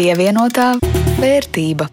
[0.00, 0.78] Pievienotā
[1.20, 1.84] vērtība.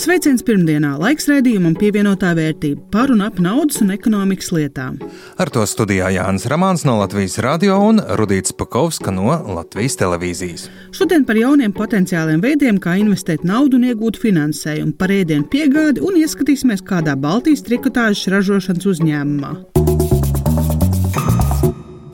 [0.00, 4.96] Sveiciens pirmdienā, laiks raidījumam pievienotā vērtība par un ap naudas un ekonomikas lietām.
[5.36, 10.70] Ar to studijā Jānis Ramāns no Latvijas radio un Rudīts Pakovska no Latvijas televīzijas.
[10.96, 16.16] Šodien par jauniem potenciāliem veidiem, kā investēt naudu un iegūt finansējumu, par ēdienu piegādi un
[16.24, 19.52] ieskatīsimies kādā Baltijas trikotāžas ražošanas uzņēmumā.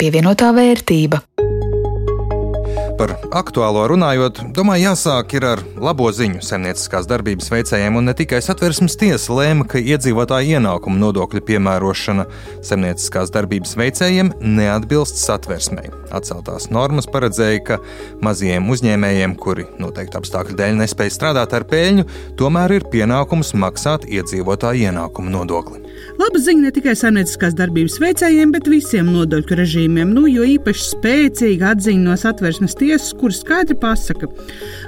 [0.03, 1.23] Pievienotā vērtība.
[2.99, 8.97] Par aktuālo runājot, domāju, jāsāk ar labo ziņu zemnieciskās darbības veicējiem, un ne tikai satversmes
[9.01, 12.27] tiesa lēma, ka iedzīvotāju ienākumu nodokļu piemērošana
[12.69, 15.89] zemnieciskās darbības veicējiem neatbilst satversmei.
[16.13, 17.81] Atceltās normas paredzēja, ka
[18.25, 22.09] mazajiem uzņēmējiem, kuri noteikti apstākļu dēļ nespēj strādāt ar peļņu,
[22.41, 25.83] tomēr ir pienākums maksāt iedzīvotāju ienākumu nodokli.
[26.21, 31.71] Laba ziņa ne tikai saimnieciskās darbības veicējiem, bet visiem nodokļu režīmiem, nu, jo īpaši spēcīga
[31.73, 34.29] atziņa no satversmes tiesas, kuras skaidri pasaka,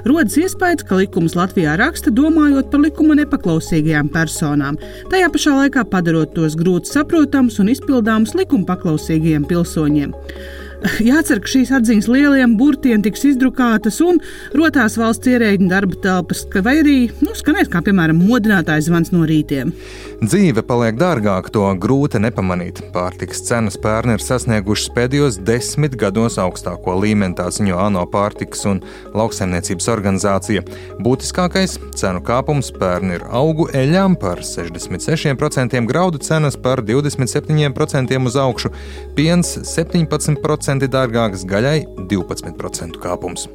[0.05, 4.77] rodas iespējas, ka likums Latvijā raksta domājot par likuma nepaklausīgajām personām,
[5.13, 10.13] tajā pašā laikā padarot tos grūti saprotams un izpildāms likuma paklausīgajiem pilsoņiem.
[11.01, 14.19] Jācer, ka šīs atziņas lieliem burtiem tiks izdrukātas un
[14.57, 19.73] rotās valsts ierēģiņa darba telpas, vai arī nu, skanēs kā piemēram modinātājs zvans no rītiem.
[20.23, 22.79] Dzīve paliek dārgāka, to grūti nepamanīt.
[22.93, 28.79] Pārtikas cenas pērn ir sasniegušas pēdējos desmit gados augstāko līmeni, tā ziņo ANO pārtikas un
[29.11, 30.63] lauksaimniecības organizācija.
[31.03, 38.71] Būtiskākais cenu kāpums pērn ir augu eļļām par 66%, graudu cenas par 27% uz augšu,
[39.19, 43.49] piens 17% dārgāks, gaļai 12% kāpums.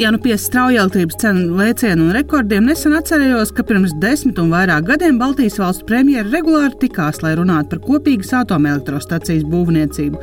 [0.00, 4.52] Ja nu pie strauja elektrības cenu lēcienu un rekordiem nesen atcerējos, ka pirms desmit un
[4.54, 10.20] vairāk gadiem Baltijas valstu premjera regulāri tikās, lai runātu par kopīgas atomelektrostacijas būvniecību.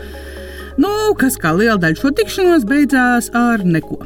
[0.80, 3.98] Nu, kas kā liela daļa šo tikšanos beidzās ar neko.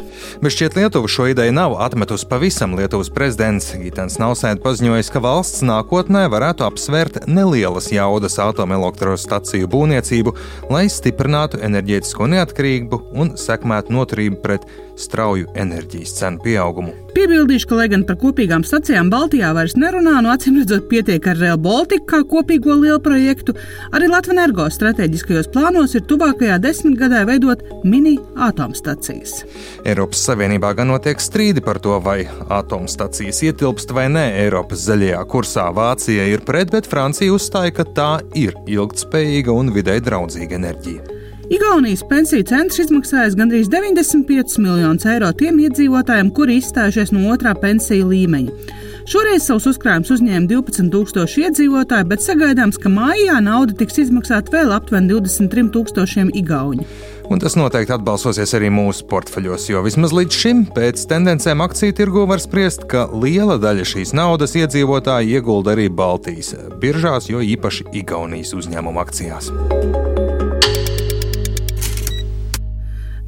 [0.41, 2.75] Bet šķiet, Lietuva šo ideju nav atmetusi pavisam.
[2.77, 10.35] Lietuvas prezidents Gitāns Nausēns paziņojis, ka valsts nākotnē varētu apsvērt nelielas jaudas atomelektrostaciju būvniecību,
[10.69, 14.69] lai stiprinātu enerģētisko neatkarību un sekmētu noturību pret
[14.99, 16.93] strauju enerģijas cenu pieaugumu.
[17.15, 21.39] Piebildīšu, ka, lai gan par kopīgām stacijām Baltijā vairs nerunā, no acīm redzot, pietiek ar
[21.41, 23.55] Real Baltica kā kopīgo lielu projektu,
[23.91, 28.15] arī Latvijas energo strateģiskajos plānos ir tuvākajā desmitgadē veidot mini
[28.47, 29.43] atomstacijas.
[29.89, 32.21] Eiropas Savienībā gan notiek strīdi par to, vai
[32.53, 35.69] atomstacijas ietilpst vai nē Eiropas zaļajā kursā.
[35.75, 41.18] Vācija ir pret, bet Francija uzstāja, ka tā ir ilgtspējīga un vidē draudzīga enerģija.
[41.49, 48.11] Igaunijas pensiju centrs izmaksājis gandrīz 95 miljonus eiro tiem iedzīvotājiem, kuri izstājušies no otrā pensiju
[48.11, 48.75] līmeņa.
[49.09, 55.09] Šoreiz savus uzkrājumus uzņēma 12,000 iedzīvotāji, bet sagaidāms, ka mājā nauda tiks izmaksāta vēl aptuveni
[55.15, 56.85] 23,000 igauņu.
[57.33, 62.29] Un tas noteikti atbalsosies arī mūsu portfeļos, jo vismaz līdz šim pēc tendencēm akciju tirgu
[62.29, 68.53] var spriest, ka liela daļa šīs naudas iedzīvotāji iegulda arī Baltijas biržās, jo īpaši Igaunijas
[68.61, 69.49] uzņēmuma akcijās.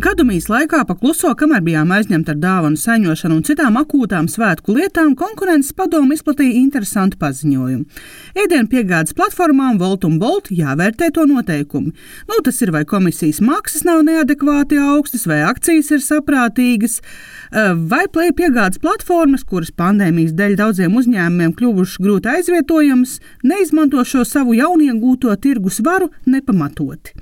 [0.02, 5.12] Gadumijas laikā pa kluso, kamēr bijām aizņemti ar dāvanu saņošanu un citām akūtām svētku lietām,
[5.20, 8.00] konkurences padomu izplatīja interesantu paziņojumu.
[8.34, 11.94] Ēdienu piegādes platformām Volt un Bolt jāvērtē to noteikumi.
[12.32, 18.08] Nu, tas ir vai komisijas maksas nav neadekvāti augstas, vai akcijas ir saprātīgas, eh, vai
[18.10, 25.38] plēja piegādes platformas, kuras pandēmijas dēļ daudziem uzņēmumiem kļuvušas grūti aizvietojamas, neizmanto šo savu jauniegūto
[25.38, 27.14] tirgus varu nepamatoti.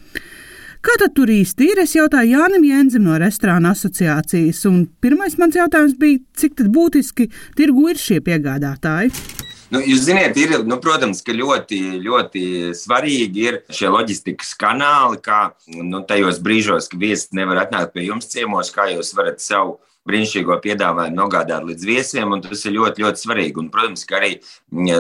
[0.80, 1.82] Kā tad tur īsti ir?
[1.84, 7.28] Es jautāju Jānim Jēnzim no restorāna asociācijas, un pirmais mans jautājums bija, cik būtiski
[7.60, 9.12] tirgu ir šie piegādātāji?
[9.70, 12.44] Nu, jūs zināt, ir, nu, protams, ka ļoti, ļoti
[12.80, 15.42] svarīgi ir šie loģistikas kanāli, kā
[15.76, 19.78] nu, tajos brīžos, kad viesis nevar atnākt pie jums ciemos, kā jūs varat savu
[20.10, 23.62] brīnišķīgo piedāvājumu nogādāt līdz viesiem, un tas ir ļoti, ļoti svarīgi.
[23.62, 24.32] Un, protams, ka arī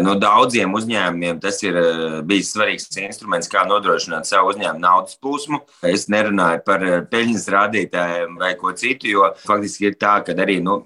[0.03, 5.61] no daudziem uzņēmumiem tas ir eh, bijis svarīgs instruments, kā nodrošināt savu uzņēmumu naudas plūsmu.
[5.89, 10.59] Es nerunāju par eh, peļņas rādītājiem vai ko citu, jo faktiski ir tā, ka arī
[10.65, 10.81] nu,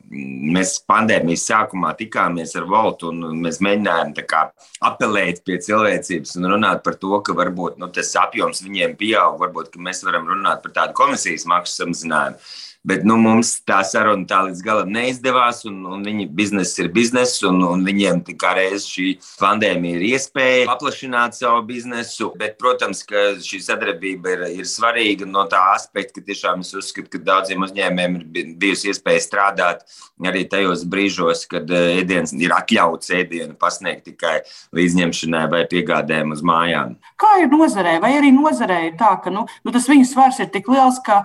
[0.53, 4.45] mēs pandēmijas sākumā tikāmies ar Voltu un mēs mēģinājām kā,
[4.85, 9.77] apelēt pie cilvēcības un runāt par to, ka varbūt nu, tas apjoms viņiem pieaug, varbūt
[9.83, 12.39] mēs varam runāt par tādu komisijas maksu samazinājumu.
[12.83, 17.45] Bet nu, mums tā saruna tā līdz galam neizdevās, un, un viņa biznesa ir biznesa,
[17.47, 19.05] un, un viņiem kā reiz šī
[19.39, 22.33] pandēmija ir iespēja paplašināt savu biznesu.
[22.39, 27.07] Bet, protams, ka šī sadarbība ir, ir svarīga no tā aspekta, ka tiešām es uzskatu,
[27.13, 29.87] ka daudziem uzņēmējiem ir bijusi iespēja strādāt
[30.27, 34.41] arī tajos brīžos, kad eh, ēdiens ir atļauts ēdienu pasniegt tikai
[34.75, 36.97] līdzņemšanai vai piegādēm uz mājām.
[37.21, 40.51] Kā ir nozarē, vai arī nozarē ir tā, ka nu, nu, tas viņu svars ir
[40.51, 41.23] tik liels, ka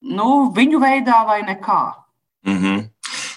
[0.00, 1.82] nu, viņu veidā vai nekā.
[2.46, 2.88] Mm -hmm.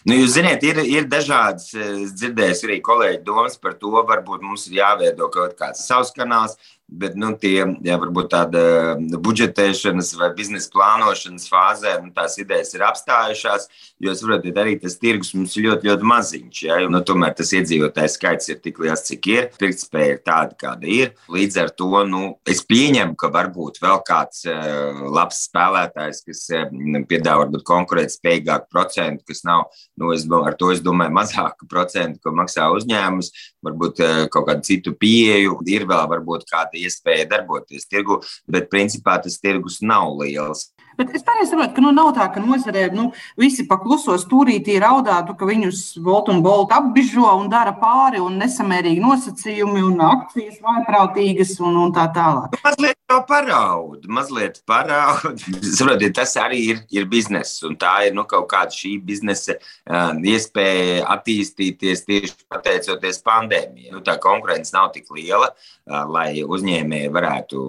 [0.05, 4.67] Nu, jūs zināt, ir, ir dažādas, es dzirdēju arī kolēģi domas par to, varbūt mums
[4.67, 6.57] ir jāveido kaut kāds savs kanāls,
[6.93, 8.61] Bet nu, tie, jā, varbūt tāda
[9.01, 13.65] budžetēšanas vai biznesa plānošanas fāzē, nu, tās idejas ir apstājušās.
[14.03, 16.59] Jo, saprotiet, arī tas tirgus mums ir ļoti, ļoti maziņš.
[16.67, 16.77] Ja?
[16.91, 19.47] Nu, tomēr tas iedzīvotājs skaits ir tik liels, cik ir.
[19.57, 21.13] Pirktspēja ir tāda, kāda ir.
[21.33, 26.77] Līdz ar to nu, es pieņemu, ka varbūt vēl kāds uh, labs spēlētājs, kas uh,
[27.09, 29.65] piedāvā konkurētspējīgāku procentu, kas nav,
[29.97, 33.33] nu, es, ar to es domāju, mazāku procentu, ko maksā uzņēmums,
[33.65, 35.57] varbūt uh, kaut kādu citu pieeju.
[35.73, 40.69] Ir vēl varbūt kāda iespēja darboties tirgu, bet principā tas tirgus nav liels.
[40.97, 43.07] Bet es pareizi saprotu, ka nu, nav tā, ka nozarē nu,
[43.39, 49.01] visi pakluso stūrītī raudātu, ka viņus Volt un Bolt apbižo un dara pāri un nesamērīgi
[49.01, 52.59] nosacījumi un akcijas vaiprātīgas un, un tā tālāk.
[52.65, 55.41] Mazliet jau paraud, mazliet paraud.
[55.77, 60.13] Saprotiet, tas arī ir, ir bizness un tā ir nu, kaut kāda šī biznesa uh,
[60.17, 63.93] iespēja attīstīties tieši pateicoties pandēmijai.
[63.93, 67.63] Nu, tā konkurence nav tik liela, uh, lai uzņēmēji varētu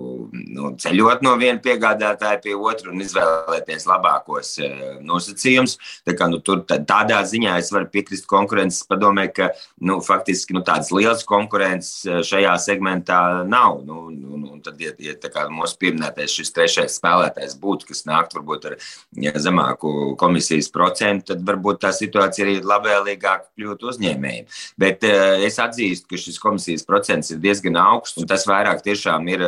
[0.54, 5.76] nu, ceļot no viena piegādātāja pie otra un izvēlēties labākos eh, nosacījumus.
[6.06, 9.50] Tā kā, nu, tur, tādā ziņā es varu piekrist konkurences padomē, ka
[9.84, 13.82] nu, faktiski nu, tādas lielas konkurences šajā segmentā nav.
[13.86, 15.16] Nu, nu, nu, tad, ja, ja
[15.52, 18.76] mūsu pieminētais šis trešais spēlētājs būtu, kas nākt varbūt ar
[19.20, 24.50] ja, zemāku komisijas procentu, tad varbūt tā situācija arī labvēlīgāk kļūtu uzņēmējiem.
[24.80, 29.28] Bet uh, es atzīstu, ka šis komisijas procents ir diezgan augsts, un tas vairāk tiešām
[29.32, 29.44] ir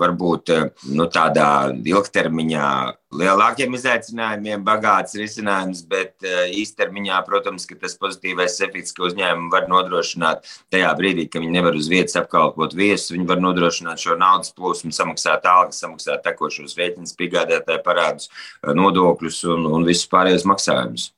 [0.00, 0.52] varbūt
[0.94, 2.68] nu, tādā ilgtermiņā
[3.18, 10.48] lielākiem izaicinājumiem, bagāts risinājums, bet eh, īstermiņā, protams, tas pozitīvais efekts, ko uzņēmumi var nodrošināt
[10.74, 14.92] tajā brīdī, kad viņi nevar uz vietas apkalpot viesus, viņi var nodrošināt šo naudas plūsmu,
[14.94, 18.30] samaksāt algas, samaksāt tekošos rēķinus, piegādātāju parādus,
[18.64, 21.12] eh, nodokļus un, un visus pārējos maksājumus.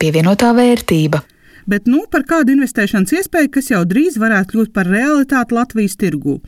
[0.00, 1.20] Pievienotā vērtība.
[1.68, 6.38] Bet nu, par kādu investēšanas iespēju, kas jau drīz varētu kļūt par realitāti Latvijas tirgū.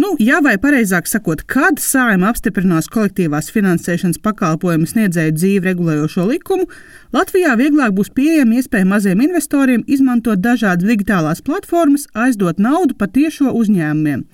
[0.00, 6.66] Nu, ja vai pareizāk sakot, kad Sājuma apstiprinās kolektīvās finansēšanas pakalpojumu sniedzēju dzīvi regulējošo likumu,
[7.14, 14.26] Latvijā vieglāk būs pieejama iespēja maziem investoriem izmantot dažādas digitālās platformas, aizdot naudu patiešo uzņēmumiem.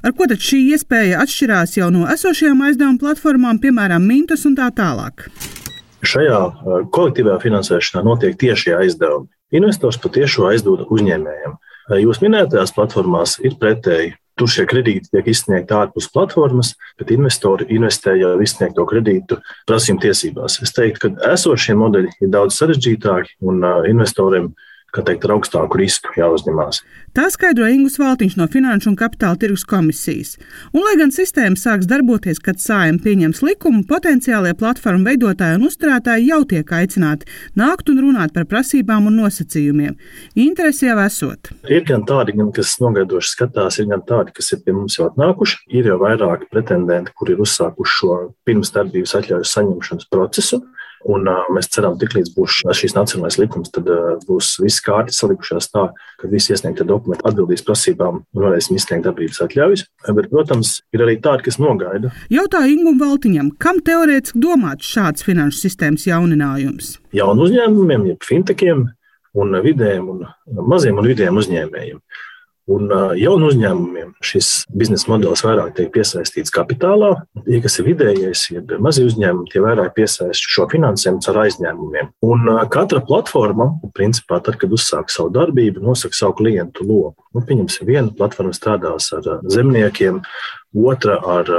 [0.00, 4.70] Ar ko tad šī iespēja atšķirās jau no esošajām aizdevuma platformām, piemēram, Mintus un tā
[4.72, 5.26] tālāk?
[6.00, 9.28] Šajā uh, kolektīvajā finansēšanā notiek tiešie aizdevumi.
[9.56, 11.54] Investors patiešo aizdod uzņēmējiem.
[11.56, 14.14] Uh, jūs minētajās platformās ir pretēji.
[14.40, 19.36] Tur šie kredīti tiek izsniegti ārpus platformas, bet investori investē jau izsniegto kredītu
[19.68, 20.60] prasījumu tiesībās.
[20.64, 24.52] Es teiktu, ka esošie modeļi ir daudz sarežģītāki un uh, investoriem
[24.94, 26.82] kā teikt, ar augstāku risku jāuzņemās.
[27.16, 30.36] Tā skaidro Ingus Valtiņš no Finanšu un Kapitāla tirgus komisijas.
[30.70, 36.28] Un, lai gan sistēma sāks darboties, kad sājuma pieņems likumu, potenciālie platformu veidotāji un uzturētāji
[36.30, 37.26] jau tiek aicināti
[37.58, 39.96] nākt un runāt par prasībām un nosacījumiem.
[40.38, 41.50] Interesi jau esot.
[41.66, 45.08] Ir gan tādi, gan, kas nogaidoši skatās, ir gan tādi, kas ir pie mums jau
[45.10, 45.64] atnākuši.
[45.74, 50.62] Ir jau vairāki pretendenti, kuri ir uzsākuši šo pirmsdarbības atļauju saņemšanas procesu.
[51.08, 55.22] Un, uh, mēs ceram, ka tiklīdz būs šīs nacionālais likums, tad uh, būs viss kārtas
[55.22, 55.86] salikušās tā,
[56.20, 59.86] ka visi iesniegtie dokumenti atbildīs prasībām un varēsim izsniegt darbības atļaujas.
[60.16, 62.12] Bet, protams, ir arī tādi, kas nogaida.
[62.32, 66.98] Jautāju Ingūram Valtiņam, kam teorētiski domāts šāds finanšu sistēmas jauninājums?
[67.16, 68.84] Jaunu uzņēmumiem, jeb fintekiem
[69.40, 70.26] un vidējiem un
[70.68, 72.02] maziem un vidējiem uzņēmējiem.
[72.70, 77.12] Un jaunu uzņēmumiem šis biznesa modelis vairāk tiek piesaistīts kapitālā.
[77.46, 82.12] Tie, kas ir vidējais, ir mazi uzņēmumi, tie vairāk piesaista šo finansējumu caur aizņēmumiem.
[82.26, 87.26] Un katra platforma, principā, tad, kad uzsāk savu darbību, nosaka savu klientu loku.
[87.34, 90.22] Nu, pieņemsim, viena platforma strādās ar zemniekiem,
[90.86, 91.50] otra ar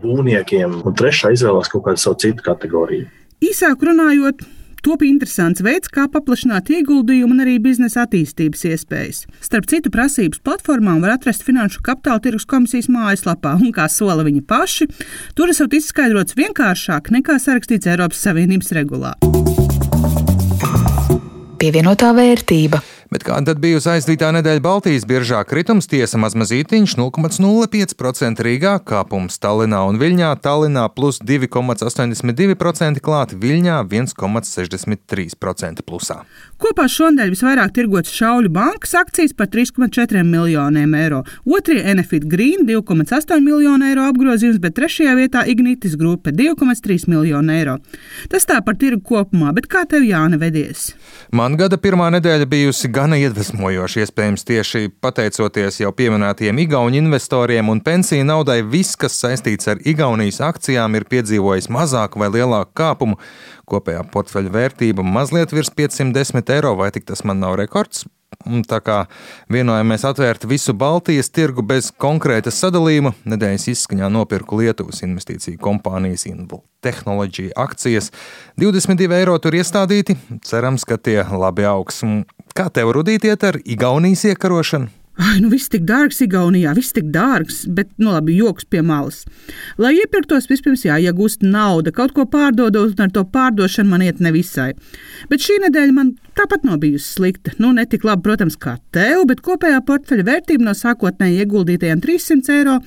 [0.00, 3.10] būvniekiem, un trešā izvēlās kaut kādu savu citu kategoriju.
[3.44, 4.46] Īsāk runājot,
[4.84, 9.22] Top interesants veids, kā paplašināt ieguldījumu un arī biznesa attīstības iespējas.
[9.40, 14.44] Starp citu, prasības platformām var atrast Finanšu kapitāla tirgus komisijas mājaslapā, un kā sola viņi
[14.44, 14.90] paši,
[15.38, 19.14] tur esot izskaidrots vienkāršāk nekā sarakstīts Eiropas Savienības regulā.
[21.56, 22.82] Pievienotā vērtība.
[23.14, 29.38] Bet kāda tad bija uz aizdītā nedēļa Baltijas biržā kritums tiesa mazmazītiņš 0,05% Rīgā, kāpums
[29.38, 36.16] Tallinā un Viļņā, Tallinā plus 2,82% klāt, Viļņā 1,63% plusā.
[36.58, 43.38] Kopā šonadēļ visvairāk tirgots Šauļu bankas akcijas par 3,4 miljoniem eiro, otrie Enefit Green 2,8
[43.46, 47.78] miljonu eiro apgrozījums, bet trešajā vietā Ignitis grupa 2,3 miljonu eiro.
[48.34, 50.90] Tas tā par tirgu kopumā, bet kā tev Jāne vedies?
[51.30, 54.00] Man gada pirmā nedēļa bijusi gan gana iedvesmojoši.
[54.04, 60.40] Iespējams, tieši pateicoties jau pieminētajiem Igaunu investoriem un pensiju naudai, viss, kas saistīts ar Igaunijas
[60.44, 63.20] akcijām, ir piedzīvojis mazāku vai lielāku kāpumu.
[63.68, 68.06] Kopējā portfeļa vērtība mazliet virs 510 eiro, vai tik tas man nav rekords?
[68.68, 68.96] Tā kā
[69.52, 76.64] vienojamies atvērt visu Baltijas tirgu bez konkrētas sadalījuma, nedēļas izskaņā nopirku Lietuvas investīciju kompānijas Inval
[76.84, 78.10] Technology akcijas.
[78.60, 82.02] 22 eiro tur iestādīti, cerams, ka tie labi augs.
[82.54, 84.86] Kā tev rudīt iet ar Igaunijas iekarošanu?
[85.18, 89.24] Ai, nu viss tik dārgs Igaunijā, viss tik dārgs, bet, nu labi, joks pie malas.
[89.78, 94.68] Lai iepirktos, vispirms jāiegūst nauda, kaut ko pārdodot, un ar to pārdošanu man iet nevisai.
[95.30, 97.58] Bet šī nedēļa man tāpat nav bijusi slikta.
[97.58, 102.58] Nu, ne tik labi, protams, kā tev, bet kopējā portfeļa vērtība no sākotnēji ieguldītajiem 300
[102.60, 102.80] eiro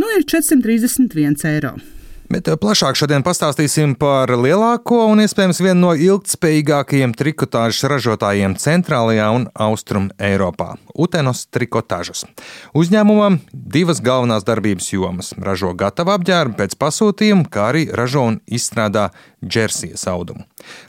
[0.00, 1.76] nu ir 431 eiro.
[2.30, 9.26] Bet eh, plašāk šodien pastāstīsim par lielāko un iespējams vienu no ilgspējīgākajiem trikotāžas ražotājiem centrālajā
[9.34, 12.22] un austrum Eiropā- Utenos trikotāžas.
[12.70, 19.10] Uzņēmumam divas galvenās darbības jomas- ražo gatavu apģērbu pēc pasūtījuma, kā arī ražo un izstrādā
[19.42, 20.44] džersijas audumu.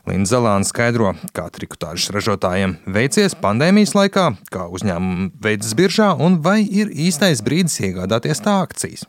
[0.06, 6.62] Linda Zelāna skaidro, kā trikotāžas ražotājiem veicies pandēmijas laikā, kā uzņēmumi veids biržā un vai
[6.62, 9.06] ir īstais brīdis iegādāties tā akcijas.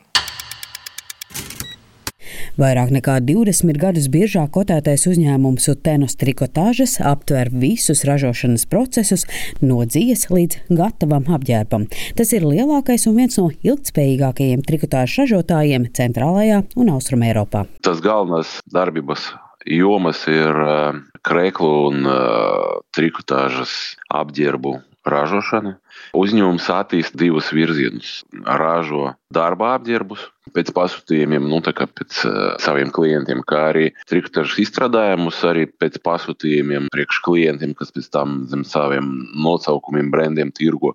[2.53, 9.25] Vairāk nekā 20 gadus biežāk kotētais uzņēmums Utenos trikotāžas aptver visus ražošanas procesus
[9.57, 11.87] no dzīves līdz gatavam apģērbam.
[12.13, 17.65] Tas ir lielākais un viens no ilgtspējīgākajiem trikotāžu ražotājiem centrālajā un austrumē Eiropā.
[17.81, 19.31] Tas galvenais darbības
[19.65, 25.77] jomas ir uh, krēklu un uh, trikotāžas apģērbu ražošana.
[26.17, 28.21] Uzņēmums attīsta divus virzienus.
[28.43, 35.65] Ražo darba apģērbus pēc pasūtījumiem, nu, pēc uh, saviem klientiem, kā arī trikotažas izstrādājumus, arī
[35.81, 40.93] pēc pasūtījumiem priekš klientiem, kas pēc tam zem saviem nosaukumiem, brandiem tirgo.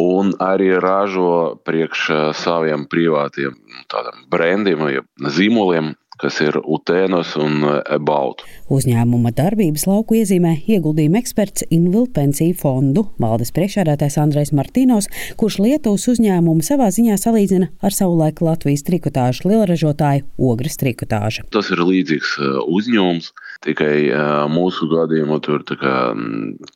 [0.00, 7.64] Un arī ražo priekš saviem privātiem nu, brandiem vai zīmoliem, kas ir Utēnos un
[8.06, 8.46] Baltu.
[8.72, 16.06] Uzņēmuma darbības lauku iezīmē ieguldījuma eksperts Invil pensiju fondu valdes priekšādātājs Andrejs Martīnos, kurš Lietuvas
[16.14, 21.46] uzņēmumu savā ziņā salīdzina ar savulaik Latvijas trikotāžu lielražotāju Ogres trikotāžu.
[21.52, 23.32] Tas ir līdzīgs uzņēmums,
[23.64, 24.10] tikai
[24.52, 25.94] mūsu gadījumā tur kā,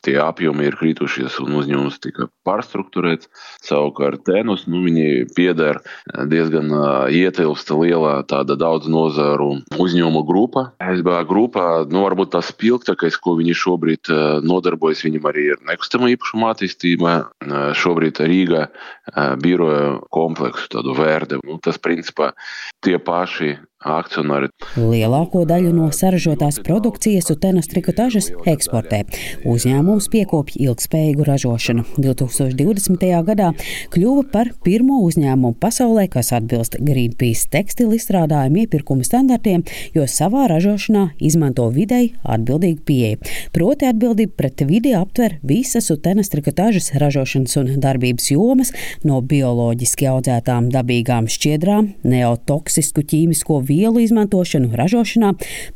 [0.05, 3.29] tie apjomi ir kritušies un uzņēmums tika pārstruktūrēts.
[3.65, 5.81] Savukārt Tēnus, nu, viņi pieder
[6.31, 6.71] diezgan
[7.13, 10.67] ietilpsta lielā tāda daudz nozaru uzņēmumu grupa.
[10.81, 14.11] SBA grupa, nu, varbūt tas spilgtākais, ko viņi šobrīd
[14.47, 17.17] nodarbojas, viņam arī ir nekustamo īpašumu attīstība.
[17.77, 18.67] Šobrīd Rīga
[19.41, 21.41] biroja kompleksu, tādu vērdu.
[21.47, 22.31] Nu, tas principā
[22.85, 24.49] tie paši akcionāri.
[24.77, 29.01] Lielāko daļu no saražotās produkcijas Utenas trikotažas eksportē.
[29.47, 31.85] Uzņēmums piekopja ilgspējīgu ražošanu.
[31.97, 33.05] 2020.
[33.27, 33.51] gadā
[33.93, 41.07] kļuva par pirmo uzņēmumu pasaulē, kas atbilst Greenpeace tekstilu izstrādājumu iepirkuma standartiem, jo savā ražošanā
[41.19, 43.21] izmanto videi atbildīgu pieeju.
[43.55, 48.73] Proti atbildība pret vidi aptver visas Utenas trikotažas ražošanas un darbības jomas,
[49.07, 55.31] no bioloģiski audzētām dabīgām šķiedrām, neotoksisku ķīmisko vielu izmantošanu ražošanā,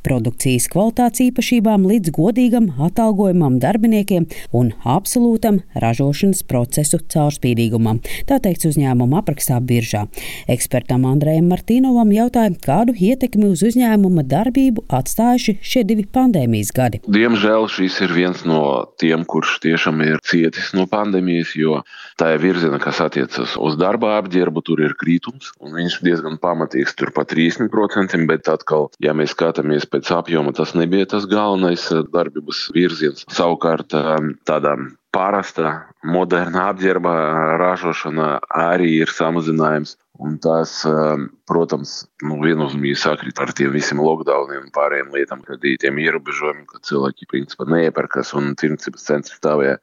[0.05, 8.01] produkcijas kvalitātes īpašībām līdz godīgam atalgojumam darbiniekiem un absolūtam ražošanas procesu caurspīdīgumam.
[8.29, 10.05] Tā teikts uzņēmuma aprakstā biržā.
[10.51, 17.01] Ekspertam Andrejam Martīnovam jautāja, kādu ietekmi uz uzņēmuma darbību atstājuši šie divi pandēmijas gadi.
[17.07, 18.61] Diemžēl šis ir viens no
[19.01, 21.81] tiem, kurš tiešām ir cietis no pandēmijas, jo
[22.19, 26.95] tā ir virziena, kas attiecas uz darba apģērbu, tur ir krītums, un viņš diezgan pamatīgs,
[26.97, 32.03] turpat 30% procentiem, bet atkal, ja mēs skatāmies pēc apjoma, tas nebija tas galvenais eh,
[32.13, 33.25] darbības virziens.
[33.31, 37.13] Savukārt eh, tādām parasta, moderna apģērba
[37.61, 39.95] ražošana arī ir samazinājums.
[40.19, 45.63] Un tas, eh, protams, nu, viennozīmīgi sakrīt ar tiem visiem lockdowniem un pārējiem lietām, kad
[45.63, 49.79] ir tiem ierobežojumiem, ka cilvēki principā neiepērkas un tirdzniecības centri stāvēja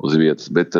[0.00, 0.48] uz vietas.
[0.52, 0.76] Bet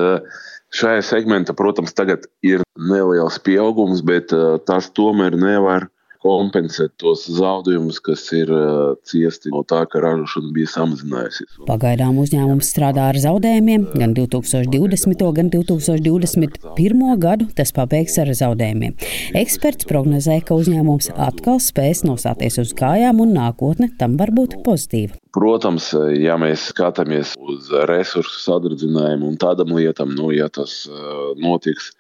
[0.76, 4.32] šajā segmentā, protams, tagad ir neliels pieaugums, bet
[4.68, 5.88] tas tomēr nevar
[6.20, 11.60] kompensēt tos zaudējumus, kas ir uh, ciesti no tā, ka ražošana bija samazinājusies.
[11.68, 13.86] Pagaidām uzņēmums strādā ar zaudējumiem.
[13.96, 15.24] Gan 2020.
[15.36, 17.06] gan 2021.
[17.20, 18.96] gadu tas pabeigs ar zaudējumiem.
[19.40, 25.16] Eksperts prognozē, ka uzņēmums atkal spēs nostāties uz kājām un nākotne tam var būt pozitīva.
[25.34, 31.92] Protams, ja mēs skatāmies uz resursu sadradzinājumu un tādam lietam, nu, ja tas uh, notiks,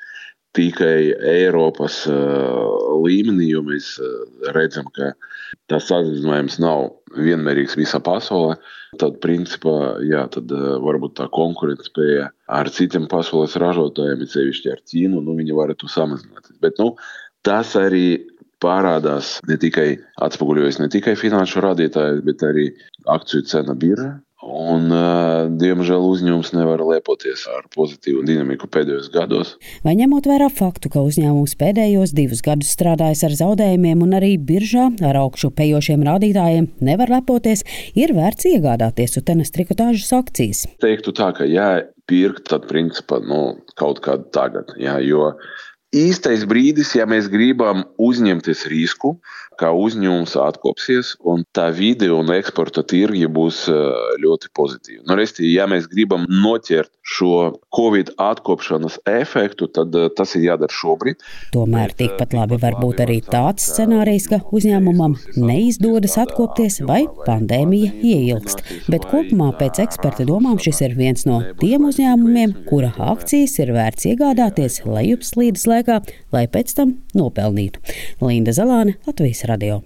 [0.56, 3.92] tikai Eiropas līmenī, jo mēs
[4.56, 5.12] redzam, ka
[5.70, 8.56] tas samazinājums nav vienmērīgs visā pasaulē.
[8.98, 15.22] Tad, principā, jā, tad varbūt tā konkurētspēja ar citiem pasaules ražotājiem, it sevišķi ar Ķīnu,
[15.22, 16.58] nu, viņi varētu samazināties.
[16.62, 16.92] Bet nu,
[17.46, 18.18] tas arī
[18.60, 19.94] parādās ne tikai
[20.26, 22.66] atspoguļojas ne tikai finanšu rādītāji, bet arī
[23.08, 24.10] akciju cena biržā.
[24.40, 29.50] Un, uh, diemžēl uzņēmums nevar lepoties ar pozitīvu dinamiku pēdējos gados.
[29.84, 34.88] Vai ņemot vērā faktu, ka uzņēmums pēdējos divus gadus strādājis ar zaudējumiem un arī biržā
[35.04, 40.64] ar augšu pejošiem rādītājiem, nevar lepoties, ir vērts iegādāties utenes trikotāžas akcijas.
[40.80, 41.70] Teiktu tā, ka jā,
[42.08, 44.72] pirkt, tad principā nu, kaut kādu tagad.
[44.80, 45.34] Jā, jo
[45.96, 49.16] īstais brīdis, ja mēs gribam uzņemties risku,
[49.60, 53.66] kā uzņēmums atkopsies, un tā vide un eksporta tirgi būs
[54.22, 55.02] ļoti pozitīvi.
[55.04, 61.20] Nu, resti, ja mēs gribam noķert šo Covid atkopšanas efektu, tad tas ir jādara šobrīd.
[61.52, 68.64] Tomēr tikpat labi var būt arī tāds scenārijs, ka uzņēmumam neizdodas atkopties vai pandēmija ieilgst.
[68.88, 74.08] Bet kopumā pēc eksperta domām šis ir viens no tiem uzņēmumiem, kura akcijas ir vērts
[74.14, 76.00] iegādāties lejupslīdes laikā,
[76.36, 77.82] lai pēc tam nopelnītu.
[78.20, 79.82] Linda Zalāne, Latvijas radio.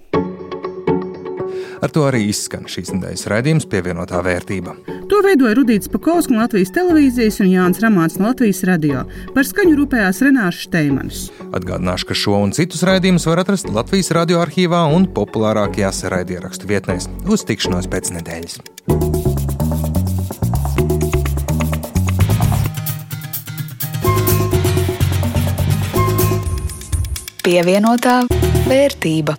[1.83, 4.73] Ar to arī izskan šīs nedēļas raidījums pievienotā vērtība.
[5.11, 9.03] To veidoja Rudīts Pakausks no Latvijas televīzijas un Jānis Ramāns no Latvijas radio.
[9.35, 11.27] Par skaņu rūpējās Renārs Šteimanis.
[11.51, 17.11] Atgādināšu, ka šo un citus raidījumus var atrast Latvijas radio arhīvā un populārākajās raidierakstu vietnēs.
[17.29, 19.14] Uz tikšanos pēc nedēļas!
[27.45, 28.23] Pievienotā
[28.65, 29.35] vērtība.